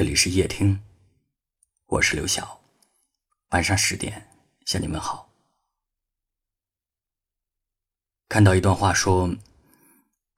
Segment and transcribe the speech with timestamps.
[0.00, 0.80] 这里是夜听，
[1.84, 2.58] 我是刘晓。
[3.50, 4.30] 晚上十点
[4.64, 5.28] 向你们好。
[8.26, 9.30] 看到一段话说：“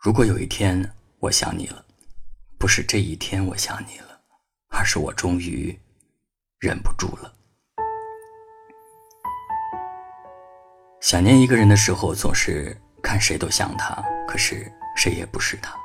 [0.02, 1.84] 如果有一天我想你了，
[2.58, 4.20] 不是这一天我想你了，
[4.66, 5.78] 而是我终于
[6.58, 7.32] 忍不住了。”
[11.00, 15.78] 想念一个人的时候，总是看谁都像他，可是谁也不是他。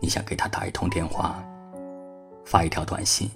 [0.00, 1.44] 你想给他打一通电话，
[2.48, 3.30] 发一条短信，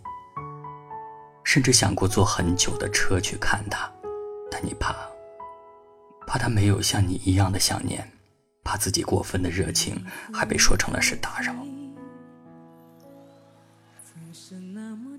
[1.44, 3.86] 甚至想过坐很久的车去看他，
[4.50, 4.96] 但你怕，
[6.26, 8.10] 怕他没有像你一样的想念，
[8.64, 11.54] 怕自己过分的热情还被说成了是打扰。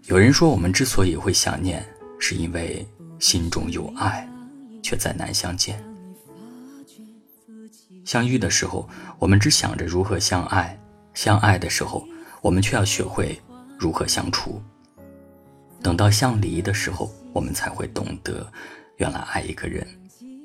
[0.06, 1.86] 有人说，我们之所以会想念，
[2.18, 2.84] 是因为
[3.20, 4.28] 心中有爱，
[4.82, 5.82] 却再难相见。
[8.04, 8.90] 相遇的时候，
[9.20, 10.76] 我们只想着如何相爱。
[11.14, 12.04] 相爱的时候，
[12.42, 13.40] 我们却要学会
[13.84, 14.62] 如何相处。
[15.82, 18.50] 等到相离的时候，我们才会懂得，
[18.96, 19.86] 原来爱一个人，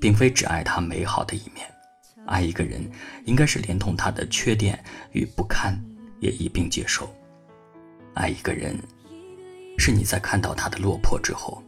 [0.00, 1.64] 并非只爱他美好的一面，
[2.26, 2.90] 爱一个人，
[3.26, 5.80] 应该是连同他的缺点与不堪
[6.18, 7.08] 也一并接受。
[8.14, 8.76] 爱一个人，
[9.78, 11.62] 是你在看到他的落魄之后，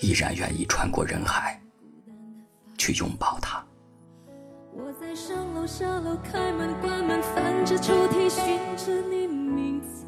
[0.00, 1.58] 依然愿意穿过人海，
[2.76, 3.64] 去拥抱他。
[4.76, 10.03] 我在上楼下楼开门关门翻着抽屉寻着你名字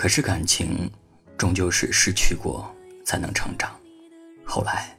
[0.00, 0.90] 可是感情
[1.36, 3.78] 终究是失去过才能成长。
[4.46, 4.96] 后来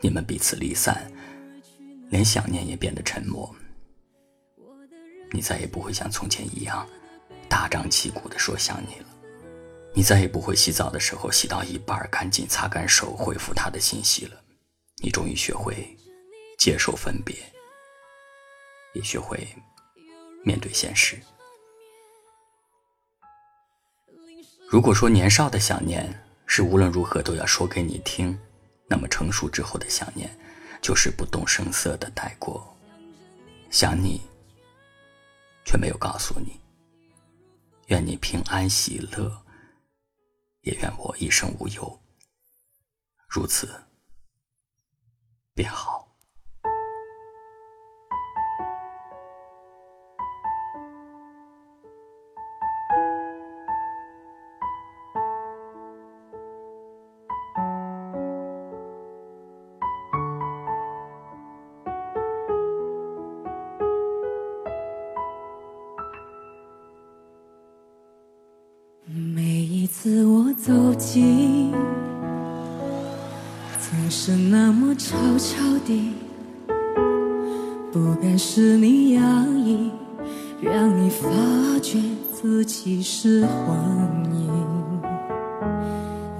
[0.00, 1.10] 你们彼此离散
[2.08, 3.52] 连想念也变得沉默。
[5.32, 6.88] 你再也不会像从前一样
[7.48, 9.06] 大张旗鼓的说想你了。
[9.92, 14.40] 你再也不会洗澡的时候洗到一半赶紧擦干手回复他的信息了。
[15.02, 15.74] 你终于学会
[16.60, 17.34] 接受分别
[18.94, 19.48] 也学会
[20.44, 21.18] 面对现实。
[24.74, 26.12] 如果说年少的想念
[26.46, 28.36] 是无论如何都要说给你听，
[28.88, 30.28] 那么成熟之后的想念，
[30.82, 32.76] 就是不动声色的带过。
[33.70, 34.20] 想你，
[35.64, 36.60] 却没有告诉你。
[37.86, 39.44] 愿你平安喜乐，
[40.62, 42.00] 也愿我一生无忧。
[43.28, 43.80] 如此，
[45.54, 46.03] 便好。
[70.66, 71.70] 走近，
[73.78, 76.14] 总是那么悄悄地，
[77.92, 79.90] 不敢使你压抑，
[80.62, 81.28] 让你发
[81.82, 81.98] 觉
[82.32, 83.76] 自己是幻
[84.32, 85.02] 影。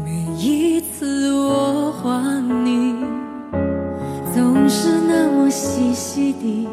[0.03, 2.95] 每一次我唤你，
[4.35, 6.67] 总是那么细细地，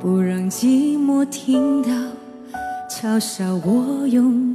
[0.00, 1.90] 不让寂寞听到。
[2.90, 4.49] 嘲笑我用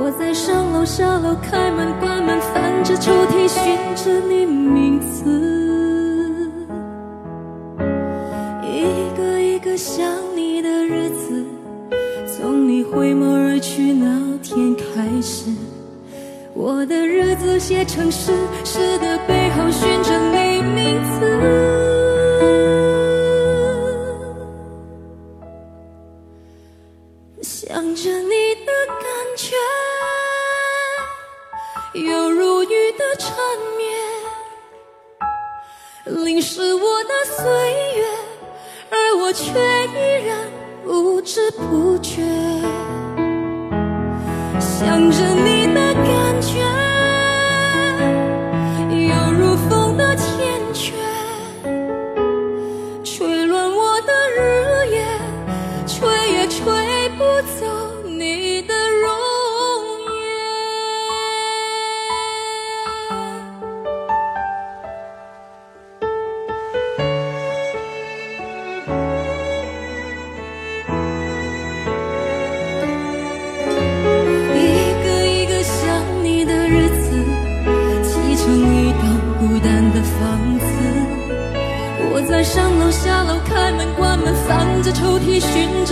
[0.00, 6.48] 我在上楼下楼开门关门，翻着抽屉寻着你名字，
[8.62, 10.06] 一个一个想
[10.36, 11.44] 你的日子，
[12.26, 14.16] 从你回眸而去那。
[14.40, 15.50] 天开始，
[16.54, 18.32] 我的日子写成诗，
[18.64, 21.87] 诗的背后寻着你名字，
[27.40, 28.98] 想着你的感
[29.36, 29.54] 觉，
[31.94, 33.32] 犹如雨的缠
[33.76, 33.88] 绵，
[36.24, 37.44] 淋湿我的岁
[37.96, 38.04] 月，
[38.90, 40.36] 而我却依然
[40.84, 42.22] 不知不觉。
[44.58, 46.87] 想着你的感觉。
[82.48, 85.87] 上楼下楼开门关门翻着抽屉寻找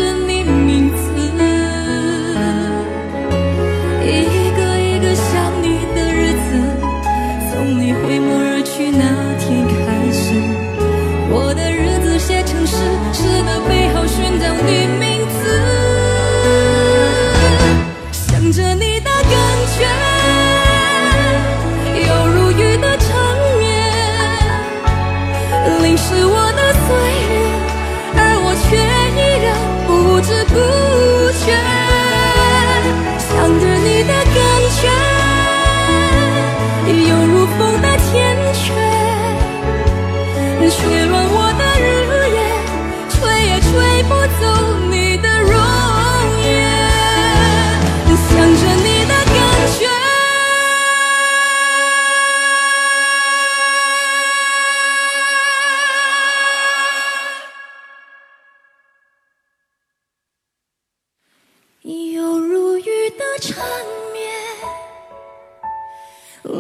[61.88, 63.64] 你有如雨的缠
[64.12, 64.28] 绵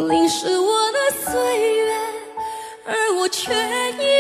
[0.08, 1.92] 淋湿我的岁月
[2.84, 4.15] 而我却一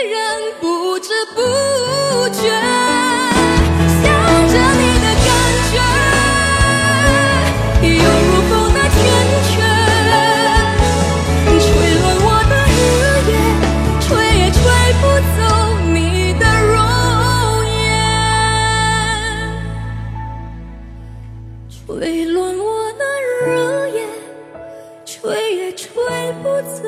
[25.56, 25.88] 也吹
[26.42, 26.82] 不走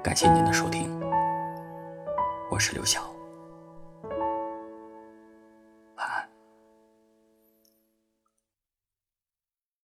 [0.01, 0.97] 感谢您的收听
[2.49, 3.16] 我是刘晓。